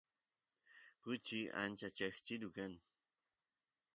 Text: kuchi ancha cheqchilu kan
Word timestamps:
kuchi 1.03 1.39
ancha 1.63 1.87
cheqchilu 1.97 2.49
kan 2.55 2.73